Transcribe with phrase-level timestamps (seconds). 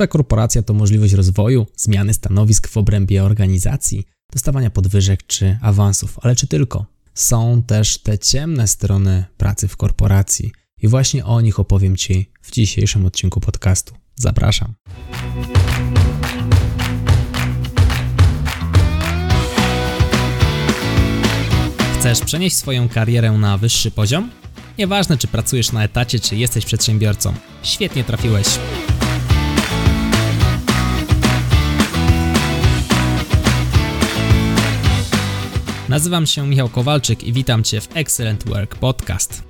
[0.00, 6.36] że korporacja to możliwość rozwoju, zmiany stanowisk w obrębie organizacji, dostawania podwyżek czy awansów, ale
[6.36, 6.86] czy tylko?
[7.14, 10.52] Są też te ciemne strony pracy w korporacji
[10.82, 13.94] i właśnie o nich opowiem Ci w dzisiejszym odcinku podcastu.
[14.16, 14.74] Zapraszam.
[21.98, 24.30] Chcesz przenieść swoją karierę na wyższy poziom?
[24.78, 27.34] Nieważne, czy pracujesz na etacie, czy jesteś przedsiębiorcą.
[27.62, 28.46] Świetnie trafiłeś.
[35.90, 39.42] Nazywam się Michał Kowalczyk i witam Cię w Excellent Work Podcast.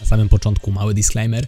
[0.00, 1.46] Na samym początku mały disclaimer.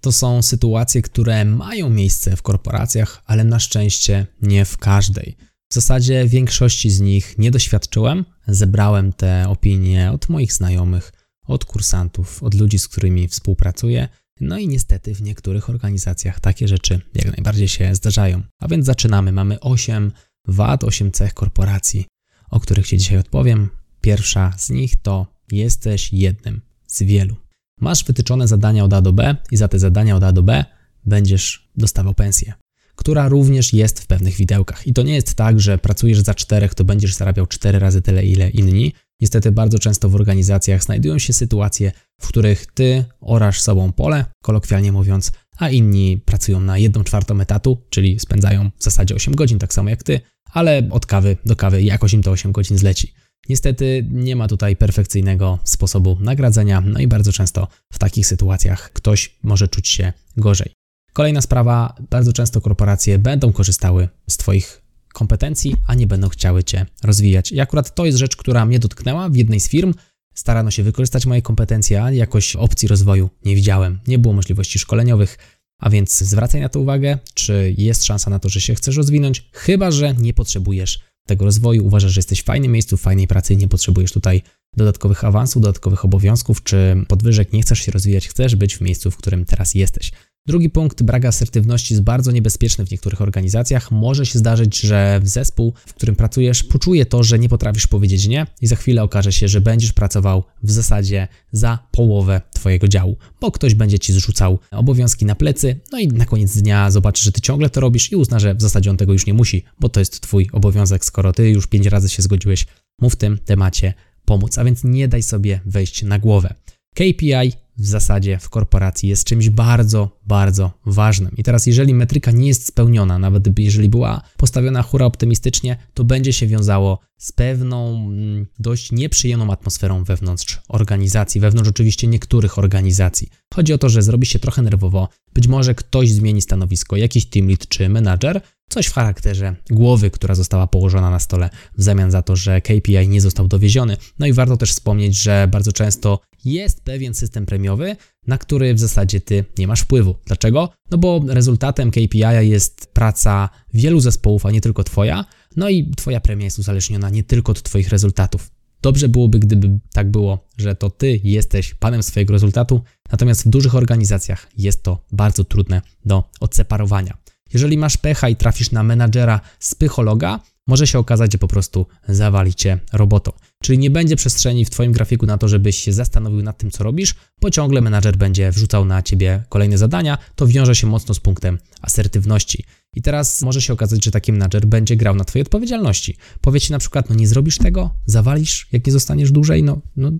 [0.00, 5.36] To są sytuacje, które mają miejsce w korporacjach, ale na szczęście nie w każdej.
[5.70, 8.24] W zasadzie większości z nich nie doświadczyłem.
[8.46, 11.12] Zebrałem te opinie od moich znajomych,
[11.46, 14.08] od kursantów, od ludzi, z którymi współpracuję.
[14.40, 18.42] No i niestety w niektórych organizacjach takie rzeczy jak najbardziej się zdarzają.
[18.60, 19.32] A więc zaczynamy.
[19.32, 20.12] Mamy 8
[20.46, 22.06] wad, 8 cech korporacji,
[22.50, 23.70] o których Ci dzisiaj odpowiem.
[24.00, 27.36] Pierwsza z nich to jesteś jednym z wielu.
[27.80, 30.64] Masz wytyczone zadania od A do B i za te zadania od A do B
[31.04, 32.52] będziesz dostawał pensję
[32.96, 34.86] która również jest w pewnych widełkach.
[34.86, 38.24] I to nie jest tak, że pracujesz za czterech, to będziesz zarabiał cztery razy tyle,
[38.24, 38.92] ile inni.
[39.20, 44.92] Niestety bardzo często w organizacjach znajdują się sytuacje, w których ty orasz sobą pole, kolokwialnie
[44.92, 49.74] mówiąc, a inni pracują na jedną czwartą etatu, czyli spędzają w zasadzie 8 godzin, tak
[49.74, 50.20] samo jak ty,
[50.52, 53.14] ale od kawy do kawy jakoś im to 8 godzin zleci.
[53.48, 59.38] Niestety nie ma tutaj perfekcyjnego sposobu nagradzenia, no i bardzo często w takich sytuacjach ktoś
[59.42, 60.72] może czuć się gorzej.
[61.12, 64.82] Kolejna sprawa, bardzo często korporacje będą korzystały z Twoich
[65.12, 67.52] kompetencji, a nie będą chciały Cię rozwijać.
[67.52, 69.94] I akurat to jest rzecz, która mnie dotknęła w jednej z firm.
[70.34, 74.00] Starano się wykorzystać moje kompetencje, a jakoś opcji rozwoju nie widziałem.
[74.06, 75.38] Nie było możliwości szkoleniowych,
[75.80, 79.48] a więc zwracaj na to uwagę, czy jest szansa na to, że się chcesz rozwinąć,
[79.52, 83.54] chyba że nie potrzebujesz tego rozwoju, uważasz, że jesteś w fajnym miejscu, w fajnej pracy
[83.54, 84.42] i nie potrzebujesz tutaj
[84.76, 89.16] dodatkowych awansów, dodatkowych obowiązków czy podwyżek, nie chcesz się rozwijać, chcesz być w miejscu, w
[89.16, 90.12] którym teraz jesteś.
[90.46, 93.90] Drugi punkt, brak asertywności jest bardzo niebezpieczny w niektórych organizacjach.
[93.90, 98.46] Może się zdarzyć, że zespół, w którym pracujesz, poczuje to, że nie potrafisz powiedzieć nie
[98.60, 103.50] i za chwilę okaże się, że będziesz pracował w zasadzie za połowę Twojego działu, bo
[103.50, 107.40] ktoś będzie Ci zrzucał obowiązki na plecy, no i na koniec dnia zobaczy, że Ty
[107.40, 110.00] ciągle to robisz i uzna, że w zasadzie on tego już nie musi, bo to
[110.00, 112.66] jest Twój obowiązek, skoro Ty już pięć razy się zgodziłeś
[113.00, 113.94] mu w tym temacie
[114.24, 116.54] pomóc, a więc nie daj sobie wejść na głowę.
[116.94, 121.36] KPI w zasadzie w korporacji jest czymś bardzo, bardzo ważnym.
[121.36, 126.32] I teraz, jeżeli metryka nie jest spełniona, nawet jeżeli była postawiona hura optymistycznie, to będzie
[126.32, 133.28] się wiązało z pewną mm, dość nieprzyjemną atmosferą wewnątrz organizacji, wewnątrz oczywiście niektórych organizacji.
[133.54, 137.48] Chodzi o to, że zrobi się trochę nerwowo, być może ktoś zmieni stanowisko, jakiś team
[137.48, 142.22] lead czy menadżer, coś w charakterze głowy, która została położona na stole w zamian za
[142.22, 143.96] to, że KPI nie został dowieziony.
[144.18, 147.96] No i warto też wspomnieć, że bardzo często jest pewien system premiowy,
[148.26, 150.14] na który w zasadzie ty nie masz wpływu.
[150.26, 150.68] Dlaczego?
[150.90, 155.24] No bo rezultatem KPI jest praca wielu zespołów, a nie tylko twoja,
[155.56, 158.50] no i twoja premia jest uzależniona nie tylko od twoich rezultatów.
[158.82, 162.82] Dobrze byłoby, gdyby tak było, że to ty jesteś panem swojego rezultatu,
[163.12, 167.16] natomiast w dużych organizacjach jest to bardzo trudne do odseparowania.
[167.52, 171.86] Jeżeli masz pecha i trafisz na menadżera z psychologa, może się okazać, że po prostu
[172.08, 173.32] zawali cię robotą.
[173.62, 176.84] Czyli nie będzie przestrzeni w Twoim grafiku na to, żebyś się zastanowił nad tym, co
[176.84, 181.20] robisz, bo ciągle menadżer będzie wrzucał na Ciebie kolejne zadania, to wiąże się mocno z
[181.20, 182.64] punktem asertywności.
[182.94, 186.16] I teraz może się okazać, że taki menadżer będzie grał na Twojej odpowiedzialności.
[186.40, 190.10] Powie Ci na przykład, no nie zrobisz tego, zawalisz, jak nie zostaniesz dłużej, no, no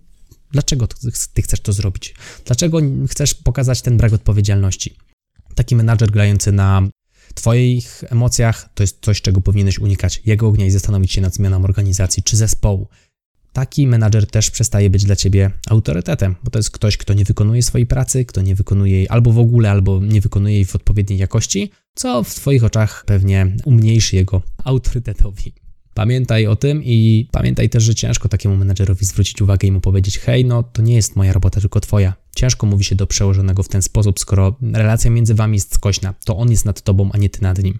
[0.51, 0.87] dlaczego
[1.35, 2.15] Ty chcesz to zrobić?
[2.45, 2.79] Dlaczego
[3.09, 4.97] chcesz pokazać ten brak odpowiedzialności?
[5.55, 6.83] Taki menadżer grający na
[7.35, 10.23] Twoich emocjach to jest coś, czego powinieneś unikać.
[10.27, 12.89] Jego ognia i zastanowić się nad zmianą organizacji czy zespołu.
[13.53, 17.63] Taki menadżer też przestaje być dla ciebie autorytetem, bo to jest ktoś, kto nie wykonuje
[17.63, 21.19] swojej pracy, kto nie wykonuje jej albo w ogóle, albo nie wykonuje jej w odpowiedniej
[21.19, 25.53] jakości, co w Twoich oczach pewnie umniejszy jego autorytetowi.
[25.95, 30.19] Pamiętaj o tym i pamiętaj też, że ciężko takiemu menedżerowi zwrócić uwagę i mu powiedzieć:
[30.19, 32.15] Hej, no to nie jest moja robota, tylko twoja.
[32.45, 36.15] Ciężko mówi się do przełożonego w ten sposób, skoro relacja między wami jest skośna.
[36.25, 37.79] To on jest nad tobą, a nie ty nad nim.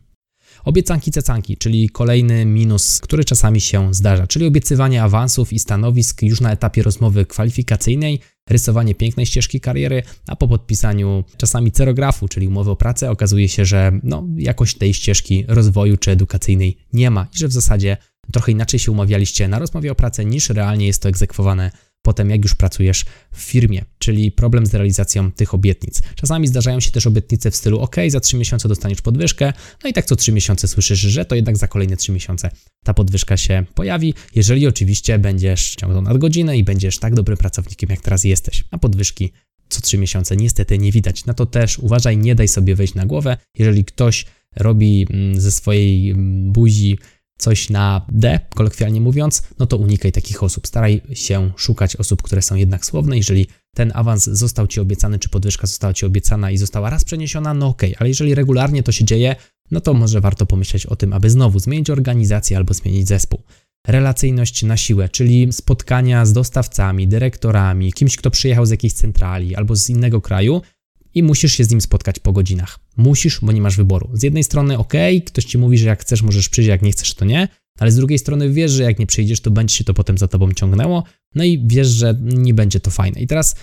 [0.65, 6.41] Obiecanki cecanki, czyli kolejny minus, który czasami się zdarza, czyli obiecywanie awansów i stanowisk już
[6.41, 12.71] na etapie rozmowy kwalifikacyjnej, rysowanie pięknej ścieżki kariery, a po podpisaniu czasami cerografu, czyli umowy
[12.71, 17.39] o pracę, okazuje się, że no, jakoś tej ścieżki rozwoju czy edukacyjnej nie ma i
[17.39, 17.97] że w zasadzie
[18.33, 21.71] trochę inaczej się umawialiście na rozmowie o pracę niż realnie jest to egzekwowane
[22.05, 26.03] potem, jak już pracujesz w firmie, czyli problem z realizacją tych obietnic.
[26.15, 29.53] Czasami zdarzają się też obietnice w stylu: OK, za 3 miesiące dostaniesz podwyżkę,
[29.85, 32.51] no i tak co 3 miesiące słyszysz, że to jednak za kolejne 3 miesiące
[32.85, 38.01] ta podwyżka się pojawi, jeżeli oczywiście będziesz ciągnął nadgodzinę i będziesz tak dobrym pracownikiem, jak
[38.01, 38.65] teraz jesteś.
[38.71, 39.33] A podwyżki
[39.69, 41.25] co 3 miesiące niestety nie widać.
[41.25, 43.37] Na to też uważaj, nie daj sobie wejść na głowę.
[43.59, 44.27] Jeżeli ktoś
[44.57, 46.99] robi mm, ze swojej mm, buzi
[47.39, 50.67] coś na D, kolokwialnie mówiąc, no to unikaj takich osób.
[50.67, 53.17] Staraj się szukać osób, które są jednak słowne.
[53.17, 57.55] Jeżeli ten awans został Ci obiecany, czy podwyżka została Ci obiecana i została raz przeniesiona,
[57.55, 58.01] no okej, okay.
[58.01, 59.37] ale jeżeli regularnie to się dzieje,
[59.71, 63.43] no to może warto pomyśleć o tym, aby znowu zmienić organizację albo zmienić zespół.
[63.87, 69.77] Relacyjność na siłę, czyli spotkania z dostawcami, dyrektorami, kimś, kto przyjechał z jakiejś centrali albo
[69.77, 70.63] z innego kraju,
[71.15, 72.84] i musisz się z nim spotkać po godzinach.
[72.97, 74.11] Musisz, bo nie masz wyboru.
[74.13, 74.93] Z jednej strony, ok,
[75.27, 77.49] ktoś ci mówi, że jak chcesz, możesz przyjść, jak nie chcesz, to nie,
[77.79, 80.29] ale z drugiej strony wiesz, że jak nie przyjdziesz, to będzie się to potem za
[80.29, 81.05] tobą ciągnęło,
[81.35, 83.21] no i wiesz, że nie będzie to fajne.
[83.21, 83.55] I teraz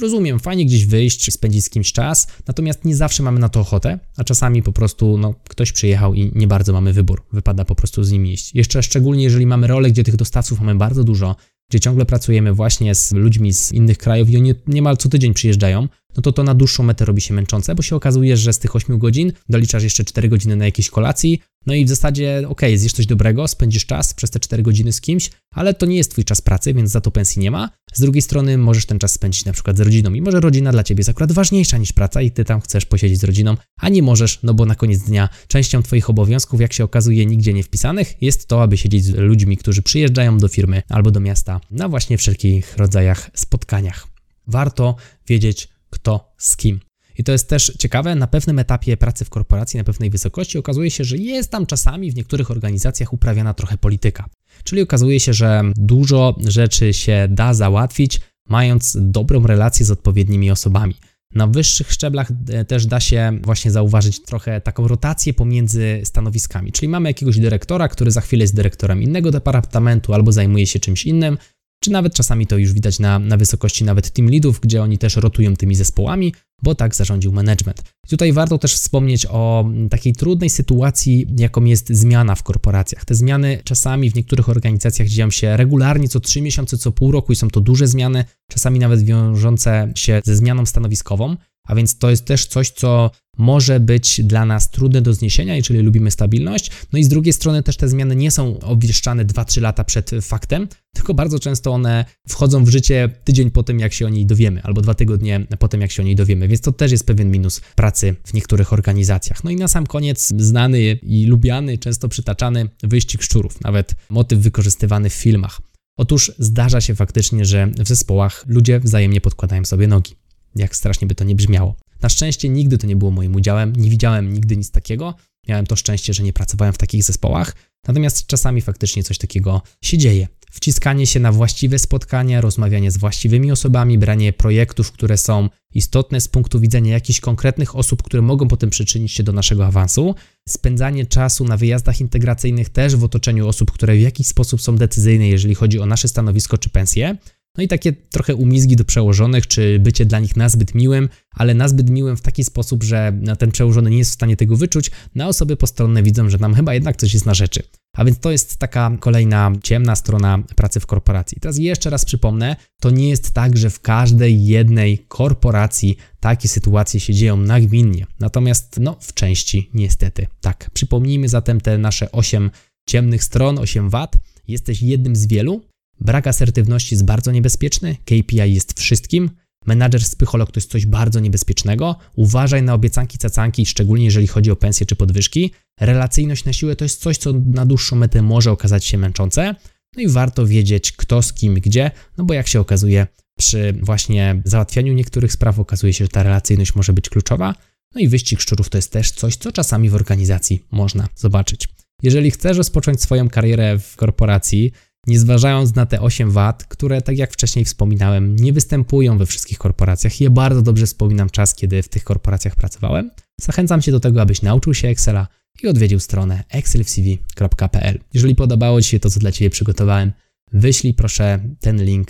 [0.00, 3.98] rozumiem, fajnie gdzieś wyjść, spędzić z kimś czas, natomiast nie zawsze mamy na to ochotę,
[4.16, 7.22] a czasami po prostu no, ktoś przyjechał i nie bardzo mamy wybór.
[7.32, 8.54] Wypada po prostu z nim iść.
[8.54, 11.36] Jeszcze szczególnie, jeżeli mamy rolę, gdzie tych dostawców mamy bardzo dużo,
[11.70, 15.88] gdzie ciągle pracujemy właśnie z ludźmi z innych krajów i oni niemal co tydzień przyjeżdżają,
[16.16, 18.76] no to to na dłuższą metę robi się męczące, bo się okazuje, że z tych
[18.76, 22.92] 8 godzin doliczasz jeszcze 4 godziny na jakiejś kolacji, no i w zasadzie, ok, zjesz
[22.92, 26.24] coś dobrego, spędzisz czas przez te 4 godziny z kimś, ale to nie jest twój
[26.24, 27.70] czas pracy, więc za to pensji nie ma.
[27.92, 30.84] Z drugiej strony możesz ten czas spędzić na przykład z rodziną i może rodzina dla
[30.84, 34.02] ciebie jest akurat ważniejsza niż praca i ty tam chcesz posiedzieć z rodziną, a nie
[34.02, 38.22] możesz, no bo na koniec dnia częścią twoich obowiązków, jak się okazuje, nigdzie nie wpisanych,
[38.22, 42.18] jest to, aby siedzieć z ludźmi, którzy przyjeżdżają do firmy albo do miasta na właśnie
[42.18, 44.06] wszelkich rodzajach spotkaniach.
[44.46, 44.96] Warto
[45.28, 45.68] wiedzieć,
[46.02, 46.80] kto z kim.
[47.18, 50.90] I to jest też ciekawe, na pewnym etapie pracy w korporacji, na pewnej wysokości okazuje
[50.90, 54.26] się, że jest tam czasami w niektórych organizacjach uprawiana trochę polityka.
[54.64, 60.94] Czyli okazuje się, że dużo rzeczy się da załatwić, mając dobrą relację z odpowiednimi osobami.
[61.34, 66.72] Na wyższych szczeblach e, też da się właśnie zauważyć trochę taką rotację pomiędzy stanowiskami.
[66.72, 71.06] Czyli mamy jakiegoś dyrektora, który za chwilę jest dyrektorem innego departamentu albo zajmuje się czymś
[71.06, 71.38] innym,
[71.82, 75.16] czy nawet czasami to już widać na, na wysokości nawet team leadów, gdzie oni też
[75.16, 77.82] rotują tymi zespołami, bo tak zarządził management.
[78.06, 83.04] I tutaj warto też wspomnieć o takiej trudnej sytuacji, jaką jest zmiana w korporacjach.
[83.04, 87.32] Te zmiany czasami w niektórych organizacjach dzieją się regularnie, co 3 miesiące, co pół roku
[87.32, 91.36] i są to duże zmiany, czasami nawet wiążące się ze zmianą stanowiskową.
[91.64, 95.80] A więc to jest też coś, co może być dla nas trudne do zniesienia, jeżeli
[95.80, 96.70] lubimy stabilność.
[96.92, 100.68] No i z drugiej strony też te zmiany nie są obwieszczane 2-3 lata przed faktem,
[100.94, 104.62] tylko bardzo często one wchodzą w życie tydzień po tym, jak się o niej dowiemy,
[104.62, 107.30] albo dwa tygodnie po tym, jak się o niej dowiemy, więc to też jest pewien
[107.30, 109.44] minus pracy w niektórych organizacjach.
[109.44, 115.10] No i na sam koniec znany i lubiany, często przytaczany wyścig szczurów, nawet motyw wykorzystywany
[115.10, 115.60] w filmach.
[115.96, 120.21] Otóż zdarza się faktycznie, że w zespołach ludzie wzajemnie podkładają sobie nogi
[120.56, 121.74] jak strasznie by to nie brzmiało.
[122.02, 125.14] Na szczęście nigdy to nie było moim udziałem, nie widziałem nigdy nic takiego.
[125.48, 127.54] Miałem to szczęście, że nie pracowałem w takich zespołach,
[127.88, 130.28] natomiast czasami faktycznie coś takiego się dzieje.
[130.52, 136.28] Wciskanie się na właściwe spotkania, rozmawianie z właściwymi osobami, branie projektów, które są istotne z
[136.28, 140.14] punktu widzenia jakichś konkretnych osób, które mogą potem przyczynić się do naszego awansu,
[140.48, 145.28] spędzanie czasu na wyjazdach integracyjnych też w otoczeniu osób, które w jakiś sposób są decyzyjne,
[145.28, 147.16] jeżeli chodzi o nasze stanowisko czy pensje.
[147.56, 151.90] No i takie trochę umizgi do przełożonych, czy bycie dla nich nazbyt miłym, ale nazbyt
[151.90, 155.56] miłym w taki sposób, że ten przełożony nie jest w stanie tego wyczuć, na osoby
[155.56, 157.62] postronne widzą, że nam chyba jednak coś jest na rzeczy.
[157.96, 161.38] A więc to jest taka kolejna ciemna strona pracy w korporacji.
[161.40, 167.00] Teraz jeszcze raz przypomnę, to nie jest tak, że w każdej jednej korporacji takie sytuacje
[167.00, 168.06] się dzieją nagminnie.
[168.20, 170.70] Natomiast no w części niestety tak.
[170.72, 172.50] Przypomnijmy zatem te nasze 8
[172.88, 174.16] ciemnych stron, 8 wad.
[174.48, 175.62] Jesteś jednym z wielu,
[176.02, 179.30] Brak asertywności jest bardzo niebezpieczny, KPI jest wszystkim,
[179.66, 184.56] menadżer spycholog to jest coś bardzo niebezpiecznego, uważaj na obiecanki cacanki, szczególnie jeżeli chodzi o
[184.56, 185.50] pensje czy podwyżki.
[185.80, 189.54] Relacyjność na siłę to jest coś, co na dłuższą metę może okazać się męczące,
[189.96, 193.06] no i warto wiedzieć kto z kim gdzie, no bo jak się okazuje
[193.38, 197.54] przy właśnie załatwianiu niektórych spraw okazuje się, że ta relacyjność może być kluczowa,
[197.94, 201.68] no i wyścig szczurów to jest też coś, co czasami w organizacji można zobaczyć.
[202.02, 204.72] Jeżeli chcesz rozpocząć swoją karierę w korporacji,
[205.06, 209.58] nie zważając na te 8 wad, które, tak jak wcześniej wspominałem, nie występują we wszystkich
[209.58, 210.20] korporacjach.
[210.20, 213.10] Ja bardzo dobrze wspominam czas, kiedy w tych korporacjach pracowałem.
[213.40, 215.26] Zachęcam Cię do tego, abyś nauczył się Excela
[215.62, 218.00] i odwiedził stronę excelcv.pl.
[218.14, 220.12] Jeżeli podobało Ci się to, co dla Ciebie przygotowałem,
[220.52, 222.08] wyślij proszę ten link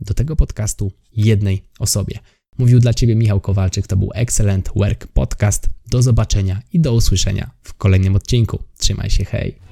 [0.00, 2.18] do tego podcastu jednej osobie.
[2.58, 5.68] Mówił dla Ciebie Michał Kowalczyk, to był Excellent Work Podcast.
[5.90, 8.62] Do zobaczenia i do usłyszenia w kolejnym odcinku.
[8.78, 9.71] Trzymaj się, hej!